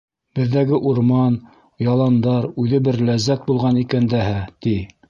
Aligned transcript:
Беҙҙәге 0.37 0.79
урман, 0.91 1.35
яландар 1.89 2.49
үҙе 2.65 2.83
бер 2.89 3.01
ләззәт 3.11 3.49
булған 3.53 3.83
икән 3.85 4.15
дәһә, 4.17 4.39
ти. 4.67 4.77